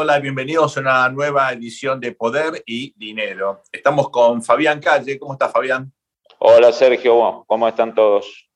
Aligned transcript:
Hola, 0.00 0.20
bienvenidos 0.20 0.76
a 0.76 0.80
una 0.80 1.08
nueva 1.08 1.52
edición 1.52 1.98
de 1.98 2.12
Poder 2.12 2.62
y 2.64 2.94
Dinero. 2.96 3.64
Estamos 3.72 4.10
con 4.10 4.44
Fabián 4.44 4.78
Calle. 4.78 5.18
¿Cómo 5.18 5.32
está 5.32 5.48
Fabián? 5.48 5.92
Hola 6.38 6.70
Sergio, 6.70 7.44
¿cómo 7.48 7.66
están 7.66 7.92
todos? 7.96 8.48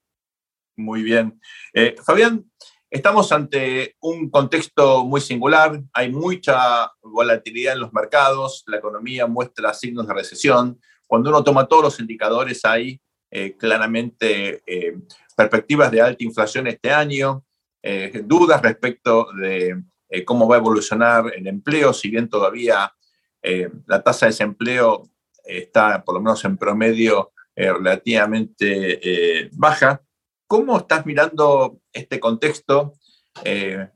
Muy 0.76 1.02
bien. 1.02 1.40
Eh, 1.74 1.96
Fabián, 2.06 2.48
estamos 2.88 3.32
ante 3.32 3.96
un 4.02 4.30
contexto 4.30 5.04
muy 5.04 5.20
singular. 5.20 5.82
Hay 5.92 6.12
mucha 6.12 6.92
volatilidad 7.02 7.72
en 7.72 7.80
los 7.80 7.92
mercados, 7.92 8.62
la 8.68 8.76
economía 8.76 9.26
muestra 9.26 9.74
signos 9.74 10.06
de 10.06 10.14
recesión. 10.14 10.80
Cuando 11.08 11.30
uno 11.30 11.42
toma 11.42 11.66
todos 11.66 11.82
los 11.82 11.98
indicadores 11.98 12.64
hay 12.64 13.00
eh, 13.32 13.56
claramente 13.56 14.62
eh, 14.64 14.96
perspectivas 15.36 15.90
de 15.90 16.02
alta 16.02 16.22
inflación 16.22 16.68
este 16.68 16.92
año, 16.92 17.44
dudas 18.28 18.62
respecto 18.62 19.26
de 19.32 19.82
eh, 20.12 20.26
cómo 20.26 20.46
va 20.46 20.56
a 20.56 20.58
evolucionar 20.58 21.32
el 21.34 21.46
empleo, 21.46 21.94
si 21.94 22.10
bien 22.10 22.28
todavía 22.28 22.92
eh, 23.40 23.70
la 23.86 24.02
tasa 24.02 24.26
de 24.26 24.32
desempleo 24.32 25.08
está, 25.42 26.04
por 26.04 26.14
lo 26.14 26.20
menos 26.20 26.44
en 26.44 26.58
promedio, 26.58 27.32
eh, 27.56 27.72
relativamente 27.72 29.48
baja. 29.52 30.02
¿Cómo 30.46 30.76
estás 30.76 31.06
mirando 31.06 31.78
este 31.92 32.20
contexto? 32.20 32.94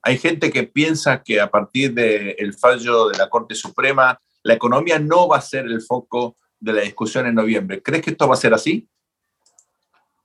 hay 0.02 0.16
gente 0.16 0.50
que 0.50 0.62
piensa 0.62 1.22
que 1.22 1.38
a 1.38 1.50
partir 1.50 1.92
del 1.92 2.54
fallo 2.54 3.08
de 3.08 3.19
la 3.19 3.28
Corte 3.28 3.54
Suprema, 3.54 4.19
la 4.42 4.54
economía 4.54 4.98
no 4.98 5.28
va 5.28 5.36
a 5.36 5.42
ser 5.42 5.66
el 5.66 5.82
foco 5.82 6.36
de 6.58 6.72
la 6.72 6.80
discusión 6.80 7.26
en 7.26 7.34
noviembre. 7.34 7.82
¿Crees 7.82 8.02
que 8.02 8.12
esto 8.12 8.26
va 8.26 8.32
a 8.32 8.38
ser 8.38 8.54
así? 8.54 8.88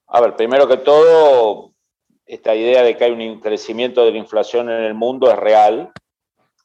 A 0.08 0.22
ver, 0.22 0.38
primero 0.38 0.66
que 0.66 0.78
todo, 0.78 1.71
esta 2.32 2.56
idea 2.56 2.82
de 2.82 2.96
que 2.96 3.04
hay 3.04 3.12
un 3.12 3.42
crecimiento 3.42 4.06
de 4.06 4.12
la 4.12 4.18
inflación 4.18 4.70
en 4.70 4.84
el 4.84 4.94
mundo 4.94 5.30
es 5.30 5.36
real, 5.36 5.92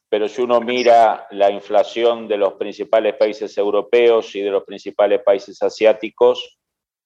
pero 0.07 0.29
si 0.29 0.41
uno 0.41 0.61
mira 0.61 1.27
la 1.31 1.51
inflación 1.51 2.25
de 2.29 2.37
los 2.37 2.53
principales 2.53 3.15
países 3.15 3.57
europeos 3.57 4.33
y 4.37 4.41
de 4.41 4.49
los 4.49 4.63
principales 4.63 5.21
países 5.23 5.61
asiáticos, 5.61 6.57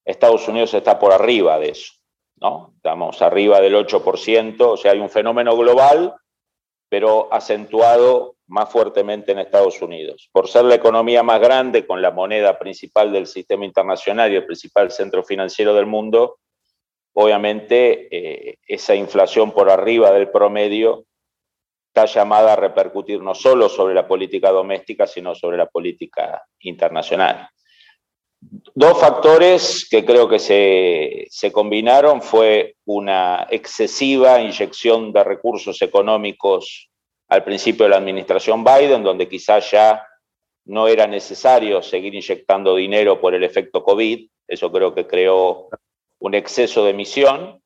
Estados 0.05 0.47
Unidos 0.47 0.75
está 0.75 0.99
por 0.99 1.11
arriba 1.11 1.57
de 1.57 1.69
eso, 1.69 1.93
¿no? 2.35 2.73
Estamos 2.75 3.19
arriba 3.23 3.59
del 3.59 3.73
8%, 3.73 4.55
o 4.59 4.77
sea, 4.77 4.91
hay 4.91 4.99
un 4.99 5.09
fenómeno 5.09 5.57
global, 5.57 6.13
pero 6.87 7.33
acentuado 7.33 8.35
más 8.45 8.69
fuertemente 8.69 9.31
en 9.31 9.39
Estados 9.39 9.81
Unidos. 9.81 10.29
Por 10.31 10.47
ser 10.47 10.65
la 10.65 10.75
economía 10.75 11.23
más 11.23 11.39
grande, 11.39 11.87
con 11.87 11.99
la 11.99 12.11
moneda 12.11 12.59
principal 12.59 13.11
del 13.11 13.25
sistema 13.25 13.65
internacional 13.65 14.31
y 14.31 14.35
el 14.35 14.45
principal 14.45 14.91
centro 14.91 15.23
financiero 15.23 15.73
del 15.73 15.87
mundo, 15.87 16.37
obviamente 17.13 18.07
eh, 18.11 18.57
esa 18.67 18.95
inflación 18.95 19.51
por 19.51 19.69
arriba 19.69 20.11
del 20.11 20.29
promedio 20.29 21.05
está 21.93 22.05
llamada 22.05 22.53
a 22.53 22.55
repercutir 22.55 23.21
no 23.21 23.35
solo 23.35 23.67
sobre 23.67 23.93
la 23.93 24.07
política 24.07 24.49
doméstica, 24.51 25.05
sino 25.05 25.35
sobre 25.35 25.57
la 25.57 25.65
política 25.65 26.41
internacional. 26.61 27.49
Dos 28.73 28.99
factores 28.99 29.87
que 29.89 30.03
creo 30.03 30.27
que 30.27 30.39
se, 30.39 31.27
se 31.29 31.51
combinaron 31.51 32.21
fue 32.21 32.75
una 32.85 33.45
excesiva 33.51 34.41
inyección 34.41 35.11
de 35.11 35.23
recursos 35.23 35.81
económicos 35.81 36.89
al 37.27 37.43
principio 37.43 37.85
de 37.85 37.91
la 37.91 37.97
administración 37.97 38.63
Biden, 38.63 39.03
donde 39.03 39.27
quizás 39.27 39.69
ya 39.69 40.03
no 40.65 40.87
era 40.87 41.07
necesario 41.07 41.81
seguir 41.81 42.15
inyectando 42.15 42.75
dinero 42.75 43.19
por 43.19 43.35
el 43.35 43.43
efecto 43.43 43.83
COVID. 43.83 44.27
Eso 44.47 44.71
creo 44.71 44.93
que 44.93 45.05
creó 45.05 45.69
un 46.21 46.35
exceso 46.35 46.85
de 46.85 46.91
emisión. 46.91 47.61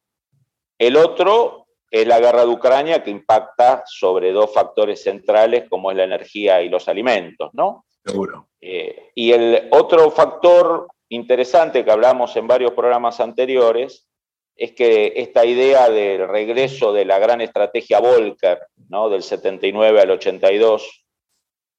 El 0.78 0.98
otro 0.98 1.68
es 1.92 2.08
la 2.08 2.20
guerra 2.20 2.46
de 2.46 2.52
Ucrania 2.52 3.04
que 3.04 3.12
impacta 3.12 3.84
sobre 3.86 4.32
dos 4.32 4.54
factores 4.54 5.04
centrales 5.04 5.70
como 5.70 5.92
es 5.92 5.98
la 5.98 6.04
energía 6.04 6.62
y 6.62 6.70
los 6.70 6.88
alimentos, 6.88 7.52
¿no? 7.54 7.86
Seguro. 8.04 8.50
Eh, 8.60 9.12
y 9.14 9.32
el 9.32 9.68
otro 9.72 10.10
factor 10.12 10.88
interesante 11.10 11.84
que 11.84 11.92
hablamos 11.92 12.36
en 12.36 12.48
varios 12.48 12.72
programas 12.72 13.20
anteriores 13.20 14.08
es 14.56 14.72
que 14.72 15.14
esta 15.18 15.46
idea 15.46 15.90
del 15.90 16.28
regreso 16.28 16.94
de 16.94 17.06
la 17.06 17.20
gran 17.20 17.42
estrategia 17.42 18.00
Volcker, 18.00 18.60
¿no? 18.90 19.10
del 19.10 19.22
79 19.22 20.02
al 20.02 20.12
82, 20.12 21.06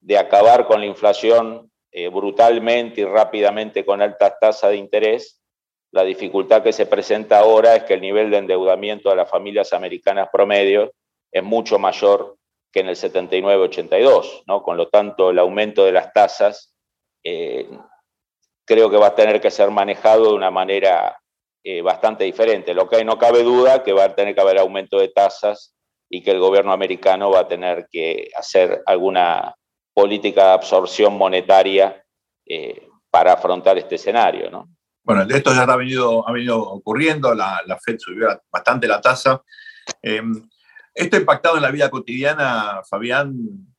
de 0.01 0.19
acabar 0.19 0.67
con 0.67 0.81
la 0.81 0.87
inflación 0.87 1.71
eh, 1.91 2.09
brutalmente 2.09 3.01
y 3.01 3.05
rápidamente 3.05 3.85
con 3.85 4.03
altas 4.03 4.35
tasas 4.39 4.71
de 4.71 4.77
interés, 4.77 5.41
la 5.97 6.05
dificultad 6.05 6.63
que 6.63 6.75
se 6.75 6.85
presenta 6.85 7.39
ahora 7.39 7.75
es 7.75 7.85
que 7.85 7.95
el 7.95 8.03
nivel 8.03 8.31
de 8.31 8.37
endeudamiento 8.37 9.09
de 9.09 9.17
las 9.17 9.31
familias 9.31 9.73
americanas 9.73 10.29
promedio 10.31 10.93
es 11.33 11.43
mucho 11.43 11.79
mayor 11.79 12.37
que 12.71 12.81
en 12.81 12.89
el 12.89 12.97
79-82, 12.97 14.43
¿no? 14.47 14.63
Con 14.63 14.77
lo 14.77 14.89
tanto, 14.91 15.31
el 15.31 15.39
aumento 15.39 15.87
de 15.87 15.93
las 15.93 16.13
tasas 16.13 16.75
eh, 17.25 17.67
creo 18.67 18.91
que 18.91 18.99
va 18.99 19.07
a 19.07 19.15
tener 19.15 19.41
que 19.41 19.51
ser 19.51 19.71
manejado 19.71 20.29
de 20.29 20.35
una 20.35 20.51
manera 20.51 21.19
eh, 21.65 21.81
bastante 21.81 22.25
diferente. 22.25 22.75
Lo 22.75 22.91
que 22.91 23.03
no 23.03 23.17
cabe 23.17 23.43
duda 23.43 23.83
que 23.83 23.95
va 23.95 24.05
a 24.05 24.15
tener 24.15 24.35
que 24.35 24.43
haber 24.43 24.59
aumento 24.59 24.99
de 24.99 25.09
tasas 25.09 25.75
y 26.11 26.23
que 26.23 26.33
el 26.33 26.41
gobierno 26.41 26.73
americano 26.73 27.31
va 27.31 27.41
a 27.41 27.49
tener 27.49 27.89
que 27.91 28.29
hacer 28.37 28.83
alguna 28.85 29.55
política 29.95 30.49
de 30.49 30.53
absorción 30.53 31.17
monetaria 31.17 32.05
eh, 32.47 32.87
para 33.11 33.33
afrontar 33.33 33.79
este 33.79 33.95
escenario, 33.95 34.51
¿no? 34.51 34.76
Bueno, 35.07 35.23
esto 35.23 35.55
ya 35.55 35.63
ha 35.63 35.77
venido, 35.77 36.29
ha 36.29 36.33
venido 36.33 36.61
ocurriendo, 36.61 37.33
la, 37.33 37.63
la 37.65 37.79
Fed 37.79 37.97
subió 37.97 38.43
bastante 38.51 38.89
la 38.89 39.01
tasa. 39.01 39.41
Eh, 40.03 40.21
esto 40.93 41.17
ha 41.17 41.21
impactado 41.21 41.55
en 41.55 41.63
la 41.63 41.71
vida 41.71 41.89
cotidiana, 41.89 42.81
Fabián, 42.91 43.33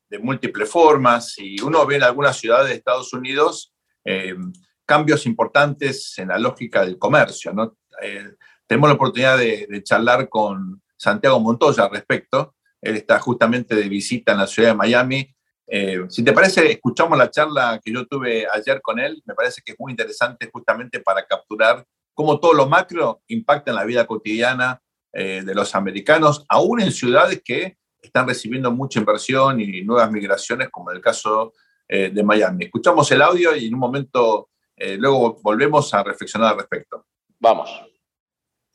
de 0.10 0.20
múltiples 0.20 0.70
formas, 0.70 1.38
y 1.38 1.60
uno 1.60 1.86
ve 1.86 1.98
en 1.98 2.04
algunas 2.04 2.38
ciudades 2.38 2.70
de 2.70 2.76
Estados 2.76 3.12
Unidos 3.12 3.74
eh, 4.06 4.38
cambios 4.86 5.26
importantes 5.26 6.18
en 6.18 6.30
la 6.30 6.40
lógica 6.40 6.86
del 6.86 6.98
comercio. 6.98 7.52
¿no? 7.52 7.76
Eh, 8.02 8.30
tenemos 8.66 8.88
la 8.88 8.96
oportunidad 8.96 9.38
de, 9.38 9.68
de, 9.68 9.84
charlar 9.84 10.30
con 10.30 10.82
Santiago 10.96 11.42
Montoya 11.42 11.84
al 11.84 11.92
respecto. 11.92 12.56
Él 12.82 12.96
está 12.96 13.20
justamente 13.20 13.76
de 13.76 13.90
visita 13.90 14.32
en 14.32 14.38
la 14.38 14.48
ciudad 14.48 14.70
de 14.70 14.76
Miami 14.76 15.36
eh, 15.68 16.06
si 16.08 16.24
te 16.24 16.32
parece, 16.32 16.72
escuchamos 16.72 17.18
la 17.18 17.30
charla 17.30 17.80
que 17.84 17.92
yo 17.92 18.06
tuve 18.08 18.48
ayer 18.52 18.82
con 18.82 19.00
él. 19.00 19.22
Me 19.26 19.36
parece 19.36 19.62
que 19.64 19.74
es 19.74 19.80
muy 19.80 19.92
interesante 19.92 20.50
justamente 20.52 21.02
para 21.02 21.26
capturar 21.26 21.86
cómo 22.14 22.40
todo 22.40 22.54
lo 22.54 22.68
macro 22.68 23.22
impacta 23.28 23.72
en 23.72 23.76
la 23.76 23.84
vida 23.84 24.08
cotidiana 24.08 24.82
eh, 25.12 25.44
de 25.46 25.54
los 25.54 25.76
americanos, 25.76 26.46
aún 26.50 26.82
en 26.82 26.92
ciudades 26.92 27.42
que 27.44 27.78
están 28.02 28.28
recibiendo 28.28 28.72
mucha 28.72 29.00
inversión 29.00 29.60
y 29.60 29.82
nuevas 29.82 30.12
migraciones, 30.12 30.70
como 30.70 30.92
en 30.92 30.98
el 30.98 31.04
caso 31.04 31.54
eh, 31.88 32.10
de 32.14 32.24
Miami. 32.24 32.66
Escuchamos 32.66 33.12
el 33.12 33.22
audio 33.22 33.56
y 33.56 33.68
en 33.68 33.74
un 33.74 33.80
momento 33.80 34.50
luego 35.00 35.40
volvemos 35.42 35.92
a 35.96 36.04
reflexionar 36.04 36.52
al 36.52 36.60
respecto. 36.60 37.08
Vamos. 37.40 37.97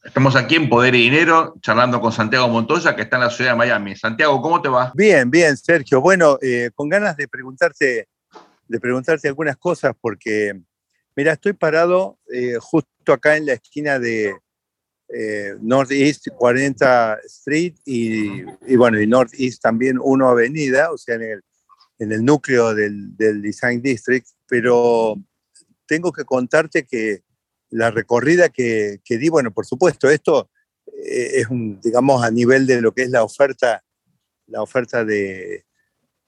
Estamos 0.04 0.34
aquí 0.34 0.56
en 0.56 0.68
Poder 0.68 0.96
y 0.96 1.02
Dinero, 1.04 1.54
charlando 1.60 2.00
con 2.00 2.10
Santiago 2.10 2.48
Montoya, 2.48 2.96
que 2.96 3.02
está 3.02 3.18
en 3.18 3.22
la 3.22 3.30
ciudad 3.30 3.52
de 3.52 3.56
Miami. 3.56 3.94
Santiago, 3.94 4.42
¿cómo 4.42 4.60
te 4.60 4.68
va? 4.68 4.90
Bien, 4.96 5.30
bien, 5.30 5.56
Sergio. 5.56 6.00
Bueno, 6.00 6.38
eh, 6.42 6.70
con 6.74 6.88
ganas 6.88 7.16
de 7.16 7.28
preguntarte, 7.28 8.08
de 8.66 8.80
preguntarte 8.80 9.28
algunas 9.28 9.56
cosas, 9.58 9.94
porque, 10.00 10.60
mira, 11.14 11.34
estoy 11.34 11.52
parado 11.52 12.18
eh, 12.32 12.56
justo 12.60 13.12
acá 13.12 13.36
en 13.36 13.46
la 13.46 13.52
esquina 13.52 14.00
de 14.00 14.34
eh, 15.08 15.54
Northeast 15.60 16.26
40 16.36 17.20
Street 17.26 17.74
y, 17.84 18.42
bueno, 18.74 19.00
y 19.00 19.06
Northeast 19.06 19.62
también 19.62 19.98
1 20.02 20.28
Avenida, 20.28 20.90
o 20.90 20.98
sea, 20.98 21.14
en 21.14 21.22
el, 21.22 21.42
en 22.00 22.10
el 22.10 22.24
núcleo 22.24 22.74
del, 22.74 23.16
del 23.16 23.40
Design 23.40 23.80
District, 23.80 24.26
pero 24.48 25.14
tengo 25.86 26.10
que 26.10 26.24
contarte 26.24 26.84
que 26.84 27.22
la 27.72 27.90
recorrida 27.90 28.50
que, 28.50 29.00
que, 29.04 29.18
di, 29.18 29.30
bueno, 29.30 29.50
por 29.52 29.66
supuesto, 29.66 30.10
esto 30.10 30.50
eh, 30.86 31.40
es 31.40 31.48
un, 31.48 31.80
digamos, 31.80 32.22
a 32.22 32.30
nivel 32.30 32.66
de 32.66 32.82
lo 32.82 32.92
que 32.92 33.02
es 33.02 33.10
la 33.10 33.24
oferta, 33.24 33.82
la 34.46 34.62
oferta 34.62 35.04
de, 35.04 35.64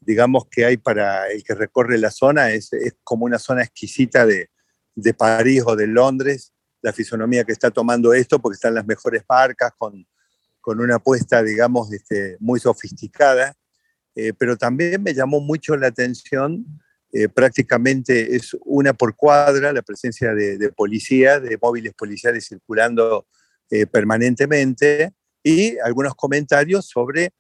digamos, 0.01 0.47
que 0.51 0.65
hay 0.65 0.79
para 0.79 1.29
el 1.29 1.45
que 1.45 1.55
recorre 1.55 1.99
la 1.99 2.11
zona, 2.11 2.51
es, 2.51 2.73
es 2.73 2.97
como 3.05 3.27
una 3.27 3.39
zona 3.39 3.63
exquisita 3.63 4.25
de, 4.25 4.49
de, 4.95 5.13
París 5.13 5.63
o 5.67 5.77
de 5.77 5.87
Londres, 5.87 6.55
la 6.81 6.95
fisonomía 6.95 7.45
que 7.45 7.53
está 7.53 7.71
tomando 7.71 8.15
esto, 8.15 8.41
porque 8.41 8.55
están 8.55 8.75
las 8.75 8.87
mejores 8.87 9.23
marcas, 9.29 9.73
con, 9.77 10.07
con 10.63 10.81
una 10.81 10.97
apuesta, 10.97 11.43
digamos, 11.43 11.93
este, 11.93 12.39
muy 12.41 12.59
sofisticada. 12.59 13.55
pero 14.39 14.57
también 14.57 15.03
me 15.03 15.13
llamó 15.13 15.41
mucho 15.41 15.77
la 15.77 15.89
atención, 15.89 16.65
prácticamente 17.33 18.35
es 18.35 18.57
una 18.65 18.93
por 18.93 19.15
cuadra 19.15 19.73
la 19.73 19.83
presencia 19.83 20.35
de, 20.35 20.59
de 20.59 20.73
policía, 20.73 21.39
de 21.39 21.57
móviles 21.63 21.95
policiales 21.95 22.47
circulando 22.49 23.27
permanentemente 23.93 25.13
y 25.43 25.79
algunos 25.79 26.15
comentarios 26.17 26.87
sobre 26.87 27.31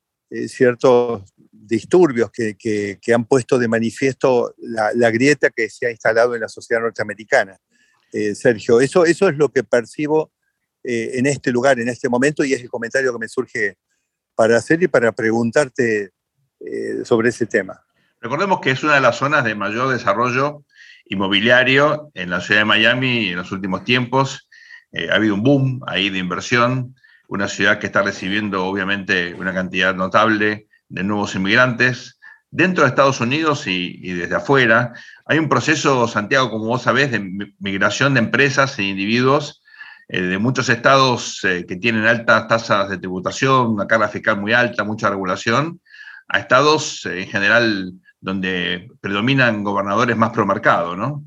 ciertos 0.47 1.25
disturbios 1.51 2.31
que, 2.31 2.57
que, 2.57 3.15
han 3.15 3.25
puesto 3.25 3.59
de 3.59 3.69
manifiesto 3.69 4.55
la, 4.59 4.93
la, 4.95 5.11
grieta 5.11 5.51
que 5.51 5.69
se 5.71 5.87
ha 5.87 5.91
instalado 5.91 6.35
en 6.35 6.43
la 6.43 6.49
sociedad 6.49 6.81
norteamericana. 6.81 7.59
Eh, 8.15 8.37
Sergio, 8.37 8.81
eso, 8.81 9.05
eso 9.05 9.29
es 9.29 9.37
lo 9.37 9.49
que 9.49 9.65
percibo 9.65 10.33
eh, 10.85 11.13
en 11.15 11.27
este 11.27 11.51
lugar, 11.51 11.81
en 11.81 11.89
este 11.89 12.09
momento, 12.09 12.45
y 12.45 12.53
es 12.53 12.61
el 12.61 12.69
comentario 12.69 13.13
que 13.13 13.19
me 13.19 13.29
surge 13.29 13.77
para 14.37 14.57
hacer 14.57 14.81
y 14.85 14.87
para 14.87 15.11
preguntarte 15.11 16.13
eh, 16.61 17.05
sobre 17.05 17.31
ese 17.31 17.47
tema. 17.47 17.85
Recordemos 18.25 18.61
que 18.63 18.71
es 18.71 18.83
una 18.83 18.95
de 18.95 19.03
las 19.03 19.19
zonas 19.19 19.45
de 19.45 19.55
mayor 19.55 19.91
desarrollo 19.91 20.65
inmobiliario 21.05 22.11
en 22.15 22.31
la 22.31 22.41
ciudad 22.41 22.63
de 22.63 22.65
Miami 22.65 23.29
en 23.29 23.37
los 23.37 23.53
últimos 23.53 23.85
tiempos. 23.85 24.49
ha 25.11 25.17
habido 25.17 25.35
un 25.35 25.43
boom 25.43 25.83
ahí 25.87 26.09
de 26.09 26.21
inversión, 26.21 26.95
una 27.29 27.49
ciudad 27.49 27.79
que 27.79 27.85
está 27.85 28.01
recibiendo 28.01 28.65
obviamente 28.65 29.35
una 29.35 29.53
cantidad 29.53 29.95
notable 29.95 30.69
de 30.89 31.05
nuevos 31.05 31.35
inmigrantes 31.35 32.19
dentro 32.51 32.85
de 32.85 32.89
Estados 32.89 33.21
Unidos 33.21 33.67
y, 33.67 34.15
desde 34.15 34.37
afuera. 34.37 34.95
Hay 35.27 35.39
un 35.39 35.51
proceso, 35.51 36.09
Santiago, 36.09 36.49
como 36.49 36.65
vos 36.65 36.81
sabés, 36.81 37.11
de 37.11 37.53
migración 37.59 38.15
de 38.15 38.21
empresas 38.21 38.79
e 38.79 38.85
individuos 38.85 39.63
eh, 40.09 40.23
de 40.23 40.39
muchos 40.39 40.71
estados 40.71 41.45
eh, 41.45 41.67
que 41.69 41.77
tienen 41.77 42.07
altas 42.07 42.49
tasas 42.49 42.89
de 42.89 42.97
tributación, 42.97 43.67
una 43.67 43.87
carga 43.87 44.09
fiscal 44.09 44.41
muy 44.41 44.55
alta, 44.55 44.83
mucha 44.83 45.11
regulación, 45.11 45.83
a 46.27 46.39
estados 46.39 47.05
eh, 47.05 47.21
en 47.21 47.29
general 47.29 47.93
donde 48.25 48.91
predominan 49.01 49.63
gobernadores 49.63 50.17
más 50.17 50.31
pro 50.31 50.47
mercado, 50.47 50.97
¿no? 50.97 51.25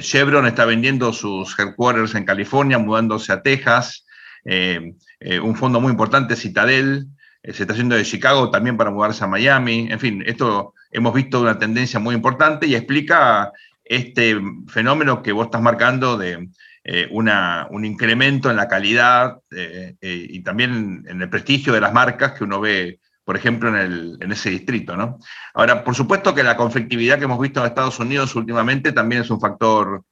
Chevron 0.00 0.46
está 0.46 0.64
vendiendo 0.64 1.12
sus 1.12 1.56
headquarters 1.56 2.16
en 2.16 2.24
California, 2.24 2.78
mudándose 2.78 3.32
a 3.32 3.40
Texas. 3.40 4.04
un 4.44 5.54
fondo 5.54 5.80
muy 5.80 5.90
importante, 5.92 6.34
Citadel, 6.34 7.06
eh, 7.42 7.52
se 7.52 7.62
está 7.62 7.72
haciendo 7.72 7.96
de 7.96 8.04
Chicago 8.04 8.50
también 8.50 8.76
para 8.76 8.90
mudarse 8.90 9.24
a 9.24 9.28
Miami. 9.28 9.88
En 9.90 9.98
fin, 9.98 10.22
esto 10.26 10.74
hemos 10.90 11.14
visto 11.14 11.40
una 11.40 11.58
tendencia 11.58 11.98
muy 11.98 12.14
importante 12.14 12.66
y 12.66 12.74
explica 12.74 13.52
este 13.84 14.38
fenómeno 14.68 15.22
que 15.22 15.32
vos 15.32 15.46
estás 15.46 15.62
marcando 15.62 16.16
de 16.16 16.48
eh, 16.84 17.08
un 17.10 17.84
incremento 17.84 18.50
en 18.50 18.56
la 18.56 18.68
calidad 18.68 19.38
eh, 19.50 19.96
y 20.00 20.42
también 20.42 21.04
en 21.08 21.22
el 21.22 21.28
prestigio 21.28 21.72
de 21.72 21.80
las 21.80 21.92
marcas 21.92 22.32
que 22.32 22.44
uno 22.44 22.60
ve, 22.60 23.00
por 23.24 23.36
ejemplo, 23.36 23.68
en, 23.78 24.32
ese 24.32 24.50
distrito. 24.50 24.96
¿no? 24.96 25.18
Ahora, 25.54 25.84
por 25.84 25.94
supuesto 25.94 26.34
que 26.34 26.42
la 26.42 26.56
conflictividad 26.56 27.18
que 27.18 27.24
hemos 27.24 27.40
visto 27.40 27.60
en 27.60 27.66
Estados 27.66 27.98
Unidos 27.98 28.34
últimamente 28.34 28.92
también 28.92 29.22
es 29.22 29.30
un 29.30 29.40
factor 29.40 30.04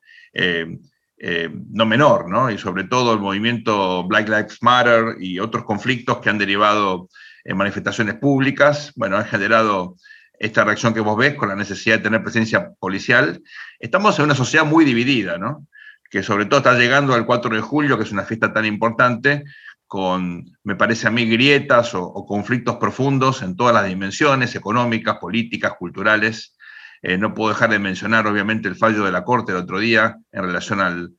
no 1.71 1.87
menor, 1.87 2.31
¿no? 2.31 2.49
Y 2.51 2.59
sobre 2.59 2.85
todo 2.85 3.13
el 3.13 3.19
movimiento 3.19 4.05
Black 4.07 4.29
Lives 4.29 4.63
Matter 4.63 5.17
y 5.19 5.41
otros 5.41 5.65
conflictos 5.65 6.19
que 6.19 6.31
han 6.31 6.39
derivado 6.39 7.09
en 7.45 7.57
manifestaciones 7.57 8.15
públicas, 8.17 8.93
bueno, 8.95 9.17
han 9.17 9.25
generado 9.25 9.97
esta 10.39 10.65
reacción 10.65 10.95
que 10.95 11.01
vos 11.01 11.17
ves 11.17 11.35
con 11.35 11.49
la 11.49 11.57
necesidad 11.57 11.97
de 11.97 12.03
tener 12.05 12.23
presencia 12.23 12.73
policial. 12.79 13.43
Estamos 13.79 14.19
en 14.19 14.27
una 14.27 14.35
sociedad 14.35 14.65
muy 14.65 14.85
dividida, 14.85 15.39
¿no? 15.39 15.67
Que 16.11 16.23
sobre 16.23 16.47
todo 16.47 16.59
está 16.59 16.75
llegando 16.75 17.15
al 17.15 17.27
4 17.27 17.55
de 17.55 17.61
julio, 17.61 17.97
que 17.97 18.05
es 18.05 18.13
una 18.13 18.25
fiesta 18.25 18.53
tan 18.53 18.65
importante, 18.65 19.45
con, 19.89 20.45
me 20.65 20.77
parece 20.77 21.09
a 21.09 21.11
mí, 21.11 21.25
grietas 21.25 21.95
o, 21.95 22.27
conflictos 22.27 22.77
profundos 22.77 23.43
en 23.43 23.57
todas 23.57 23.75
las 23.75 23.87
dimensiones, 23.87 24.55
económicas, 24.55 25.17
políticas, 25.17 25.73
culturales. 25.79 26.55
Eh, 27.03 27.17
no 27.17 27.33
puedo 27.35 27.49
dejar 27.49 27.71
de 27.71 27.79
mencionar, 27.79 28.27
obviamente, 28.27 28.69
el 28.69 28.77
fallo 28.77 29.05
de 29.05 29.13
la 29.13 29.25
Corte 29.25 29.53
el 29.53 29.59
otro 29.59 29.79
día 29.79 30.19
en 30.31 30.43
relación 30.43 30.81
al, 30.81 31.17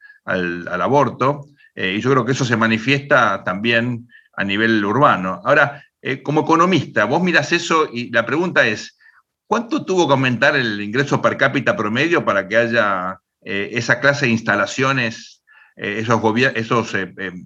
aborto, 0.82 1.48
eh, 1.74 1.96
y 1.98 2.02
yo 2.02 2.12
creo 2.12 2.24
que 2.24 2.34
eso 2.34 2.46
se 2.46 2.56
manifiesta 2.56 3.44
también 3.44 4.08
a 4.34 4.44
nivel 4.44 4.86
urbano. 4.86 5.42
Ahora, 5.44 5.84
eh, 6.02 6.22
como 6.22 6.42
economista, 6.42 7.06
vos 7.06 7.24
miras 7.24 7.52
eso 7.52 7.90
y 7.92 8.12
la 8.12 8.26
pregunta 8.26 8.68
es, 8.68 9.00
¿cuánto 9.48 9.84
tuvo 9.84 10.06
que 10.06 10.14
aumentar 10.14 10.56
el 10.56 10.80
ingreso 10.80 11.20
per 11.20 11.38
cápita 11.38 11.76
promedio 11.76 12.24
para 12.24 12.48
que 12.48 12.58
haya 12.58 13.20
esa 13.42 14.00
clase 14.02 14.26
de 14.26 14.34
instalaciones, 14.34 15.39
esos, 15.80 16.22
esos 16.56 16.94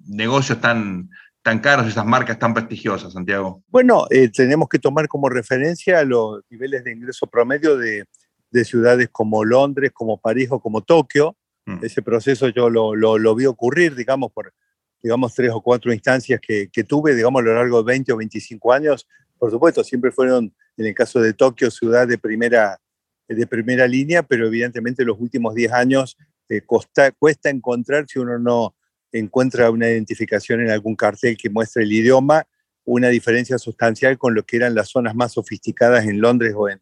negocios 0.06 0.60
tan, 0.60 1.08
tan 1.42 1.60
caros, 1.60 1.86
esas 1.86 2.04
marcas 2.04 2.38
tan 2.38 2.54
prestigiosas, 2.54 3.12
Santiago? 3.12 3.62
Bueno, 3.68 4.06
tenemos 4.34 4.68
que 4.68 4.78
tomar 4.78 5.08
como 5.08 5.28
referencia 5.28 6.02
los 6.04 6.42
niveles 6.50 6.84
de 6.84 6.92
ingreso 6.92 7.26
promedio 7.26 7.76
de, 7.76 8.04
ciudades 8.64 9.08
como 9.10 9.44
Londres, 9.44 9.90
como 9.92 10.20
París 10.20 10.48
o 10.50 10.60
como 10.60 10.80
Tokio. 10.80 11.36
Mm. 11.66 11.84
Ese 11.84 12.02
proceso 12.02 12.48
yo 12.48 12.70
lo, 12.70 12.94
lo, 12.94 13.18
lo 13.18 13.34
vi 13.34 13.46
ocurrir, 13.46 13.96
digamos, 13.96 14.30
por, 14.32 14.52
digamos, 15.04 15.34
tres 15.34 15.50
o 15.52 15.60
cuatro 15.60 15.92
instancias 15.92 16.40
que, 16.40 16.84
tuve, 16.84 17.14
digamos, 17.14 17.42
a 17.42 17.44
lo 17.44 17.54
largo 17.54 17.82
de 17.82 17.92
20 17.92 18.12
o 18.14 18.16
25 18.16 18.72
años. 18.72 19.06
Por 19.38 19.50
supuesto, 19.50 19.84
siempre 19.84 20.10
fueron, 20.10 20.54
en 20.78 20.86
el 20.86 20.94
caso 20.94 21.20
de 21.20 21.34
Tokio, 21.34 21.70
ciudad 21.70 22.08
de 22.08 22.16
primera, 22.16 22.78
de 23.28 23.46
primera 23.46 23.86
línea, 23.86 24.22
pero 24.22 24.46
evidentemente 24.46 25.04
los 25.04 25.20
últimos 25.20 25.54
10 25.54 25.72
años 25.72 26.16
eh, 26.48 26.62
cuesta 26.62 27.50
encontrar, 27.50 28.06
si 28.08 28.18
uno 28.18 28.38
no 28.38 28.74
encuentra 29.12 29.70
una 29.70 29.88
identificación 29.88 30.60
en 30.60 30.70
algún 30.70 30.96
cartel 30.96 31.36
que 31.36 31.50
muestre 31.50 31.84
el 31.84 31.92
idioma, 31.92 32.46
una 32.84 33.08
diferencia 33.08 33.58
sustancial 33.58 34.18
con 34.18 34.34
lo 34.34 34.44
que 34.44 34.56
eran 34.56 34.74
las 34.74 34.88
zonas 34.88 35.14
más 35.14 35.32
sofisticadas 35.32 36.04
en 36.06 36.20
Londres 36.20 36.52
o 36.56 36.68
en, 36.68 36.80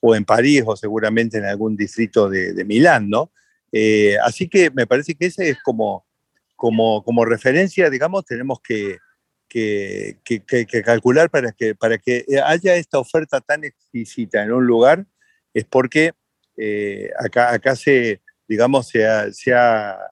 o 0.00 0.14
en 0.14 0.24
París 0.24 0.62
o 0.66 0.76
seguramente 0.76 1.38
en 1.38 1.46
algún 1.46 1.76
distrito 1.76 2.28
de, 2.28 2.64
Milán, 2.64 3.08
¿no? 3.08 3.32
Eh, 3.72 4.16
así 4.22 4.48
que 4.48 4.70
me 4.70 4.86
parece 4.86 5.14
que 5.14 5.26
ese 5.26 5.50
es 5.50 5.62
como 5.62 6.04
como, 6.60 7.02
como 7.02 7.24
referencia, 7.24 7.88
digamos, 7.88 8.26
tenemos 8.26 8.60
que, 8.60 8.98
que, 9.48 10.18
que, 10.22 10.82
calcular 10.84 11.30
para 11.30 11.52
que, 11.52 11.74
para 11.74 11.96
que 11.96 12.26
haya 12.44 12.74
esta 12.74 12.98
oferta 12.98 13.40
tan 13.40 13.64
exquisita 13.64 14.42
en 14.42 14.52
un 14.52 14.66
lugar, 14.66 15.06
es 15.54 15.64
porque 15.64 16.12
eh, 16.58 17.08
acá, 17.18 17.54
acá 17.54 17.74
se, 17.74 18.20
digamos, 18.50 18.88
se 18.88 19.06
ha, 19.06 20.10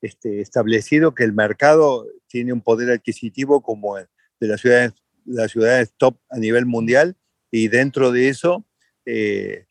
este, 0.00 0.40
establecido 0.40 1.12
que 1.12 1.24
el 1.24 1.32
mercado 1.32 2.06
tiene 2.28 2.52
un 2.52 2.60
poder 2.60 2.88
adquisitivo 2.92 3.62
como 3.62 3.96
de 3.96 4.06
las 4.38 4.60
ciudades, 4.60 4.92
las 5.24 5.50
ciudades 5.50 5.92
top 5.96 6.16
a 6.30 6.38
nivel 6.38 6.66
mundial 6.66 7.16
y 7.50 7.66
dentro 7.66 8.12
de 8.12 8.28
eso 8.28 8.64
eh, 9.04 9.66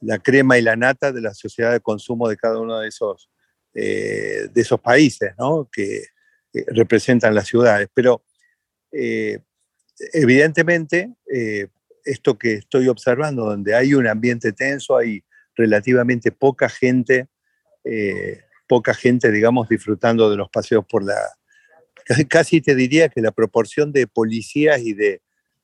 la 0.00 0.18
crema 0.18 0.58
y 0.58 0.62
la 0.62 0.74
nata 0.74 1.12
de 1.12 1.20
la 1.20 1.32
sociedad 1.32 1.70
de 1.70 1.78
consumo 1.78 2.28
de 2.28 2.36
cada 2.36 2.58
uno 2.58 2.80
de 2.80 2.88
esos 2.88 3.30
eh, 3.74 4.48
de 4.52 4.60
esos 4.60 4.80
países 4.80 5.32
que 5.70 6.06
representan 6.66 7.36
las 7.36 7.46
ciudades. 7.46 7.88
Pero 7.94 8.24
eh, 8.90 9.38
evidentemente, 10.12 11.14
esto 12.04 12.36
que 12.36 12.54
estoy 12.54 12.88
observando, 12.88 13.44
donde 13.44 13.76
hay 13.76 13.94
un 13.94 14.08
ambiente 14.08 14.50
tenso, 14.50 14.96
hay 14.96 15.22
relativamente 15.54 16.32
poca 16.32 16.68
gente, 16.68 17.28
poca 18.66 18.94
gente, 18.94 19.30
digamos, 19.30 19.68
disfrutando 19.68 20.30
de 20.30 20.36
los 20.36 20.48
paseos 20.48 20.84
por 20.86 21.04
la... 21.04 21.16
Casi 22.28 22.60
te 22.60 22.74
diría 22.74 23.08
que 23.08 23.20
la 23.20 23.30
proporción 23.30 23.92
de 23.92 24.06
policías 24.06 24.80
y 24.80 24.94
de, 24.94 25.22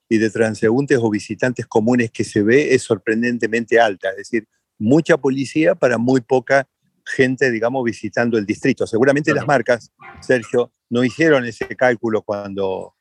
y 0.09 0.19
de 0.19 0.31
transeúntes 0.31 0.99
o 1.01 1.11
visitantes 1.11 1.67
comunes 1.67 2.11
que 2.11 2.25
se 2.25 2.43
ve 2.43 2.75
es 2.75 2.83
sorprendentemente 2.83 3.81
alta, 3.81 4.11
es 4.11 4.17
decir, 4.17 4.49
mucha 4.79 5.17
policía 5.17 5.75
para 5.75 5.99
muy 5.99 6.21
poca 6.21 6.69
gente, 7.05 7.51
digamos, 7.51 7.85
visitando 7.85 8.37
el 8.39 8.47
distrito. 8.47 8.87
Seguramente 8.87 9.33
las 9.33 9.47
marcas, 9.47 9.93
Sergio, 10.21 10.73
no 10.91 11.05
hicieron 11.05 11.45
ese 11.45 11.67
cálculo 11.77 12.23
cuando, 12.23 12.95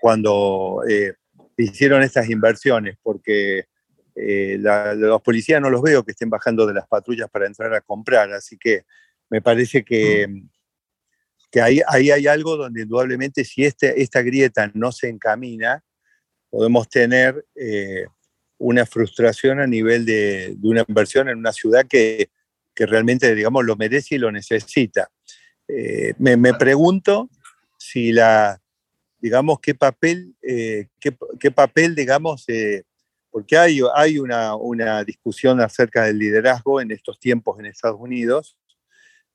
cuando 0.00 0.82
eh, 0.88 1.14
hicieron 1.56 2.02
estas 2.02 2.28
inversiones, 2.30 2.96
porque 3.02 3.66
eh, 4.16 4.58
los 4.58 5.22
policías 5.22 5.60
no 5.60 5.70
los 5.70 5.82
veo 5.82 6.04
que 6.04 6.12
estén 6.12 6.30
bajando 6.30 6.66
de 6.66 6.74
las 6.74 6.86
patrullas 6.86 7.28
para 7.30 7.46
entrar 7.46 7.72
a 7.74 7.80
comprar, 7.80 8.32
así 8.32 8.56
que 8.58 8.84
me 9.28 9.42
parece 9.42 9.84
que, 9.84 10.26
mm. 10.26 10.48
que 11.50 11.60
ahí, 11.60 11.80
ahí, 11.86 12.10
hay 12.10 12.26
algo 12.26 12.56
donde 12.56 12.82
indudablemente 12.82 13.44
si 13.44 13.64
este, 13.64 14.00
esta 14.02 14.22
grieta 14.22 14.70
no 14.74 14.90
se 14.92 15.08
encamina, 15.08 15.84
podemos 16.50 16.88
tener 16.88 17.44
eh, 17.54 18.06
una 18.58 18.86
frustración 18.86 19.60
a 19.60 19.66
nivel 19.66 20.06
de, 20.06 20.54
de, 20.56 20.68
una 20.68 20.84
inversión 20.88 21.28
en 21.28 21.38
una 21.38 21.52
ciudad 21.52 21.86
que 21.86 22.30
que 22.76 22.86
realmente, 22.86 23.34
digamos, 23.34 23.64
lo 23.64 23.74
merece 23.74 24.14
y 24.14 24.18
lo 24.18 24.30
necesita. 24.30 25.10
Eh, 25.66 26.12
me, 26.18 26.54
pregunto 26.54 27.30
si 27.78 28.12
la, 28.12 28.60
digamos, 29.18 29.58
qué 29.60 29.74
papel, 29.74 30.36
qué, 31.00 31.50
papel, 31.50 31.94
digamos, 31.96 32.44
porque 33.36 33.58
hay, 33.58 33.80
hay 33.94 34.18
una, 34.18 34.56
una, 34.56 35.04
discusión 35.04 35.60
acerca 35.60 36.04
del 36.04 36.18
liderazgo 36.18 36.80
en 36.80 36.90
estos 36.90 37.20
tiempos 37.20 37.58
en 37.58 37.66
Estados 37.66 38.00
Unidos, 38.00 38.56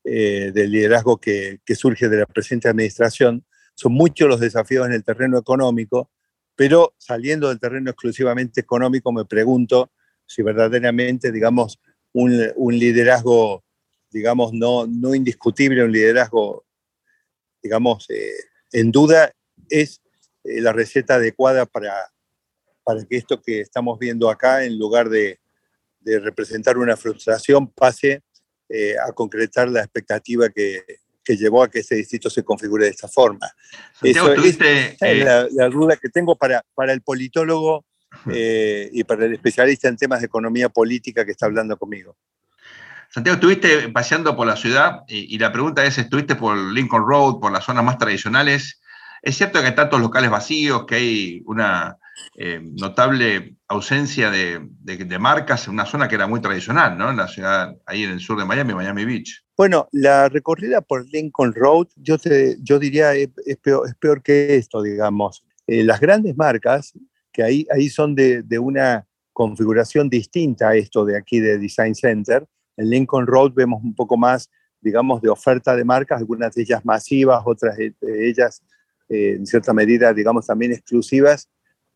del 0.04 0.72
liderazgo 0.72 1.20
que, 1.20 1.60
que, 1.64 1.76
surge 1.76 2.10
de 2.10 2.18
la 2.18 2.26
presente 2.26 2.68
administración. 2.68 3.46
Son 3.76 3.94
muchos 3.94 4.28
los 4.28 4.40
desafíos 4.40 4.88
en 4.88 4.94
el 4.94 5.04
terreno 5.04 5.38
económico, 5.38 6.10
Pero 6.56 6.96
saliendo 6.98 7.50
del 7.50 7.60
terreno 7.60 7.92
exclusivamente 7.92 8.60
económico, 8.60 9.12
me 9.12 9.26
pregunto 9.26 9.92
si 10.26 10.42
verdaderamente, 10.42 11.32
digamos, 11.32 11.80
un, 12.12 12.32
liderazgo, 12.80 13.64
digamos, 14.10 14.52
no, 14.52 14.88
no 14.88 15.14
indiscutible, 15.14 15.84
un 15.84 15.92
liderazgo, 15.92 16.66
digamos, 17.62 18.10
eh, 18.10 18.34
en 18.72 18.92
duda, 18.92 19.32
es 19.70 20.02
eh, 20.44 20.60
la 20.60 20.74
receta 20.74 21.18
adecuada 21.18 21.68
para, 21.68 22.11
para 22.84 23.04
que 23.06 23.18
esto 23.18 23.42
que 23.42 23.62
estamos 23.62 23.98
viendo 24.00 24.30
acá, 24.30 24.64
en 24.64 24.78
lugar 24.78 25.10
de, 25.10 25.40
de 26.00 26.20
representar 26.20 26.78
una 26.78 26.98
frustración, 26.98 27.72
pase 27.72 28.24
eh, 28.70 28.96
a 28.98 29.12
concretar 29.12 29.70
la 29.70 29.82
expectativa 29.82 30.50
que, 30.50 30.84
que, 31.24 31.36
llevó 31.36 31.64
a 31.64 31.70
que 31.70 31.80
ese 31.80 31.96
distrito 31.96 32.30
se 32.30 32.44
configure 32.44 32.86
de 32.86 32.92
esta 32.92 33.08
forma. 33.08 33.52
Santiago, 33.94 34.34
tuviste, 34.34 34.98
es 35.00 35.26
la, 35.26 35.70
duda 35.70 35.98
que 35.98 36.10
tengo 36.10 36.36
para, 36.36 36.64
para 36.74 36.94
el 36.94 37.02
politólogo 37.02 37.86
eh, 38.32 38.90
y 38.94 39.04
para 39.04 39.26
el 39.26 39.34
especialista 39.34 39.88
en 39.88 39.98
temas 39.98 40.22
de 40.22 40.28
economía 40.28 40.70
política 40.70 41.26
que 41.26 41.32
está 41.32 41.48
hablando 41.48 41.78
conmigo. 41.78 42.18
Santiago, 43.10 43.36
estuviste 43.36 43.90
paseando 43.90 44.38
por 44.38 44.48
la 44.48 44.56
ciudad 44.56 45.02
y, 45.06 45.36
y, 45.36 45.38
la 45.38 45.52
pregunta 45.52 45.84
es, 45.84 45.98
¿estuviste 45.98 46.36
por 46.36 46.58
Lincoln 46.58 47.06
Road, 47.06 47.42
por 47.42 47.52
las 47.52 47.66
zonas 47.66 47.84
más 47.84 47.98
tradicionales? 47.98 48.82
¿Es 49.22 49.36
cierto 49.36 49.60
que 49.60 49.68
hay 49.68 49.76
tantos 49.76 50.00
locales 50.00 50.32
vacíos, 50.32 50.86
que 50.86 50.96
hay 50.96 51.44
una 51.46 51.98
eh, 52.36 52.60
notable 52.62 53.58
ausencia 53.68 54.32
de, 54.32 54.60
marcas 55.20 55.68
en 55.68 55.74
una 55.74 55.86
zona 55.86 56.08
que 56.08 56.16
era 56.16 56.28
muy 56.28 56.42
tradicional, 56.42 56.98
¿no? 56.98 57.10
En 57.10 57.18
la 57.18 57.28
ciudad, 57.28 57.76
ahí 57.86 58.04
en 58.04 58.12
el 58.12 58.20
sur 58.20 58.38
de 58.40 58.46
Miami, 58.46 58.74
Miami 58.74 59.06
Beach. 59.06 59.44
Bueno, 59.56 59.88
la 59.92 60.30
recorrida 60.30 60.82
por 60.82 61.08
Lincoln 61.10 61.54
Road, 61.54 61.88
yo, 61.96 62.18
te, 62.18 62.58
yo 62.62 62.80
diría, 62.80 63.14
es, 63.14 63.30
peor, 64.00 64.24
que 64.24 64.56
esto, 64.56 64.82
digamos. 64.82 65.44
Eh, 65.68 65.84
las 65.84 66.00
grandes 66.00 66.36
marcas, 66.36 66.94
que 67.32 67.44
ahí, 67.44 67.68
ahí 67.72 67.90
son 67.90 68.16
de, 68.16 68.44
una 68.60 69.06
configuración 69.34 70.10
distinta 70.10 70.70
a 70.70 70.76
esto 70.76 71.06
de 71.06 71.18
aquí 71.18 71.40
de 71.40 71.58
Design 71.58 71.96
Center, 71.96 72.46
en 72.78 72.90
Lincoln 72.90 73.28
Road 73.28 73.52
vemos 73.54 73.84
un 73.84 73.94
poco 73.94 74.18
más, 74.18 74.50
digamos, 74.80 75.22
de 75.22 75.30
oferta 75.30 75.76
de 75.76 75.86
marcas, 75.86 76.20
algunas 76.20 76.54
de 76.56 76.64
ellas 76.64 76.84
masivas, 76.84 77.42
otras 77.46 77.78
de 77.78 77.94
ellas 78.02 78.64
eh, 79.12 79.36
en 79.36 79.46
cierta 79.46 79.74
medida, 79.74 80.14
digamos, 80.14 80.48
también 80.48 80.72
exclusivas, 80.72 81.50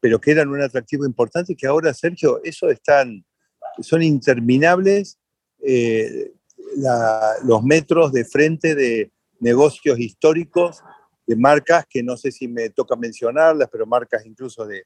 pero 0.05 0.21
que 0.21 0.29
eran 0.29 0.50
un 0.50 0.62
atractivo 0.62 1.03
importante 1.03 1.53
y 1.53 1.55
que 1.55 1.65
ahora, 1.65 1.91
Sergio, 1.91 2.39
eso 2.43 2.69
están, 2.69 3.25
son 3.79 4.03
interminables 4.03 5.17
eh, 5.63 6.31
los 7.43 7.63
metros 7.63 8.13
de 8.13 8.24
frente 8.24 8.75
de 8.75 9.12
negocios 9.39 9.97
históricos, 10.00 10.83
de 11.25 11.35
marcas 11.35 11.88
que 11.89 12.03
no 12.03 12.17
sé 12.17 12.31
si 12.31 12.47
me 12.47 12.69
toca 12.69 12.95
mencionarlas, 12.95 13.67
pero 13.71 13.88
marcas 13.88 14.27
incluso 14.27 14.67
de, 14.67 14.83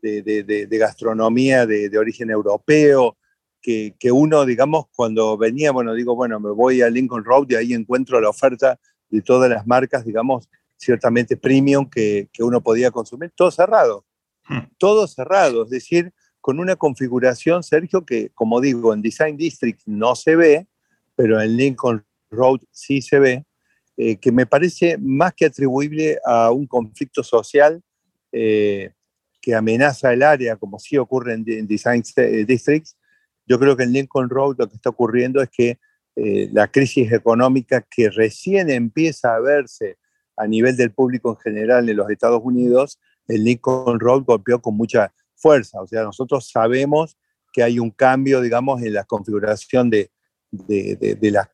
de, 0.00 0.22
de, 0.22 0.78
gastronomía 0.78 1.66
de, 1.66 1.98
origen 1.98 2.30
europeo, 2.30 3.18
que, 3.60 3.94
que, 3.98 4.12
uno, 4.12 4.46
digamos, 4.46 4.86
cuando 4.96 5.36
venía, 5.36 5.72
bueno, 5.72 5.92
digo, 5.92 6.16
bueno, 6.16 6.40
me 6.40 6.52
voy 6.52 6.80
a 6.80 6.88
Lincoln 6.88 7.22
Road 7.22 7.48
y 7.50 7.56
ahí 7.56 7.74
encuentro 7.74 8.18
la 8.18 8.30
oferta 8.30 8.80
de 9.10 9.20
todas 9.20 9.50
las 9.50 9.66
marcas, 9.66 10.06
digamos, 10.06 10.48
ciertamente 10.78 11.36
premium 11.36 11.86
que, 11.90 12.30
que 12.32 12.42
uno 12.42 12.62
podía 12.62 12.90
consumir, 12.90 13.30
todo 13.36 13.50
cerrado. 13.50 14.06
Todo 14.78 15.06
cerrado, 15.06 15.64
es 15.64 15.70
decir, 15.70 16.12
con 16.40 16.60
una 16.60 16.76
configuración, 16.76 17.62
Sergio, 17.62 18.04
que 18.04 18.30
como 18.34 18.60
digo, 18.60 18.92
en 18.92 19.00
Design 19.00 19.36
District 19.36 19.80
no 19.86 20.14
se 20.14 20.36
ve, 20.36 20.66
pero 21.16 21.40
en 21.40 21.56
Lincoln 21.56 22.04
Road 22.30 22.60
sí 22.70 23.00
se 23.00 23.18
ve, 23.18 23.46
eh, 23.96 24.16
que 24.16 24.32
me 24.32 24.44
parece 24.44 24.98
más 24.98 25.32
que 25.34 25.46
atribuible 25.46 26.18
a 26.24 26.50
un 26.50 26.66
conflicto 26.66 27.22
social 27.22 27.80
eh, 28.32 28.90
que 29.40 29.54
amenaza 29.54 30.12
el 30.12 30.22
área, 30.22 30.56
como 30.56 30.78
sí 30.78 30.98
ocurre 30.98 31.34
en, 31.34 31.66
Design 31.66 32.02
eh, 32.16 32.44
Districts. 32.44 32.96
Yo 33.46 33.58
creo 33.58 33.76
que 33.76 33.84
en 33.84 33.92
Lincoln 33.92 34.28
Road 34.28 34.56
lo 34.58 34.68
que 34.68 34.76
está 34.76 34.90
ocurriendo 34.90 35.40
es 35.40 35.48
que 35.50 35.78
la 36.16 36.68
crisis 36.68 37.10
económica 37.10 37.84
que 37.90 38.08
recién 38.08 38.70
empieza 38.70 39.34
a 39.34 39.40
verse 39.40 39.96
a 40.36 40.46
nivel 40.46 40.76
del 40.76 40.92
público 40.92 41.30
en 41.30 41.36
general 41.38 41.88
en 41.88 41.96
los 41.96 42.08
Estados 42.08 42.40
Unidos, 42.44 43.00
el 43.28 43.44
Lincoln 43.44 44.00
Road 44.00 44.24
golpeó 44.24 44.60
con 44.60 44.76
mucha 44.76 45.12
fuerza. 45.34 45.80
O 45.80 45.86
sea, 45.86 46.02
nosotros 46.02 46.50
sabemos 46.50 47.16
que 47.52 47.62
hay 47.62 47.78
un 47.78 47.90
cambio, 47.90 48.40
digamos, 48.40 48.82
en 48.82 48.94
la 48.94 49.04
configuración 49.04 49.90
de, 49.90 50.10
de, 50.50 51.16
de, 51.20 51.30
las 51.30 51.48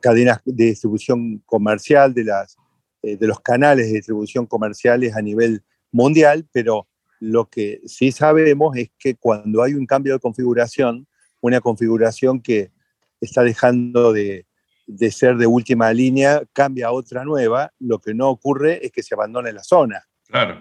cadenas 0.00 0.40
de 0.44 0.64
distribución 0.66 1.38
comercial, 1.46 2.12
de, 2.14 2.24
las, 2.24 2.56
eh, 3.02 3.16
de 3.16 3.26
los 3.26 3.40
canales 3.40 3.86
de 3.86 3.94
distribución 3.94 4.46
comerciales 4.46 5.14
a 5.16 5.22
nivel 5.22 5.62
mundial, 5.90 6.46
pero 6.52 6.88
lo 7.20 7.48
que 7.48 7.80
sí 7.86 8.12
sabemos 8.12 8.76
es 8.76 8.90
que 8.98 9.14
cuando 9.14 9.62
hay 9.62 9.74
un 9.74 9.86
cambio 9.86 10.14
de 10.14 10.20
configuración, 10.20 11.06
una 11.40 11.60
configuración 11.60 12.40
que 12.40 12.72
está 13.20 13.42
dejando 13.42 14.12
de, 14.12 14.46
de 14.86 15.10
ser 15.10 15.36
de 15.36 15.46
última 15.46 15.92
línea 15.92 16.42
cambia 16.52 16.88
a 16.88 16.92
otra 16.92 17.24
nueva, 17.24 17.72
lo 17.78 18.00
que 18.00 18.14
no 18.14 18.28
ocurre 18.28 18.84
es 18.84 18.92
que 18.92 19.02
se 19.02 19.14
abandone 19.14 19.52
la 19.52 19.62
zona. 19.62 20.04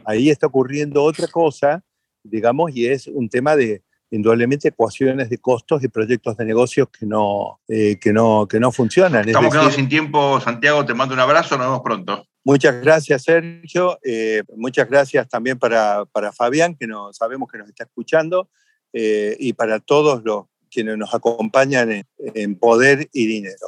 Ahí 0.05 0.29
está 0.29 0.47
ocurriendo 0.47 1.03
otra 1.03 1.27
cosa, 1.27 1.83
digamos, 2.23 2.71
y 2.75 2.87
es 2.87 3.07
un 3.07 3.29
tema 3.29 3.55
de 3.55 3.83
indudablemente 4.11 4.67
ecuaciones 4.67 5.29
de 5.29 5.37
costos 5.37 5.83
y 5.83 5.87
proyectos 5.87 6.35
de 6.35 6.45
negocios 6.45 6.89
que 6.89 7.05
no, 7.05 7.61
eh, 7.67 7.97
que 7.97 8.11
no, 8.11 8.45
que 8.47 8.59
no 8.59 8.71
funcionan. 8.71 9.27
Estamos 9.27 9.51
quedando 9.51 9.71
sin 9.71 9.87
tiempo, 9.87 10.39
Santiago, 10.41 10.85
te 10.85 10.93
mando 10.93 11.13
un 11.13 11.21
abrazo, 11.21 11.57
nos 11.57 11.67
vemos 11.67 11.81
pronto. 11.81 12.25
Muchas 12.43 12.81
gracias, 12.81 13.23
Sergio. 13.23 13.97
Eh, 14.03 14.43
muchas 14.57 14.89
gracias 14.89 15.29
también 15.29 15.57
para, 15.57 16.05
para, 16.11 16.33
Fabián, 16.33 16.75
que 16.75 16.87
no, 16.87 17.13
sabemos 17.13 17.49
que 17.49 17.57
nos 17.57 17.69
está 17.69 17.85
escuchando, 17.85 18.49
eh, 18.91 19.37
y 19.39 19.53
para 19.53 19.79
todos 19.79 20.23
los 20.23 20.45
quienes 20.69 20.97
nos 20.97 21.13
acompañan 21.13 22.05
en 22.17 22.55
Poder 22.55 23.09
y 23.11 23.25
Dinero. 23.27 23.67